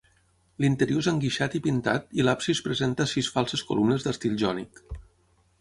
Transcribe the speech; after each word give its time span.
L'interior 0.63 1.01
és 1.03 1.09
enguixat 1.11 1.57
i 1.59 1.61
pintat 1.67 2.17
i 2.21 2.25
l'absis 2.27 2.63
presenta 2.69 3.07
sis 3.15 3.31
falses 3.37 3.67
columnes 3.73 4.07
d'estil 4.09 4.39
jònic. 4.47 4.83